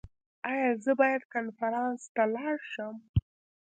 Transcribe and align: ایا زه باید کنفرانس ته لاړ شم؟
ایا 0.49 0.69
زه 0.83 0.91
باید 1.01 1.23
کنفرانس 1.33 2.01
ته 2.15 2.23
لاړ 2.35 2.57
شم؟ 2.71 2.95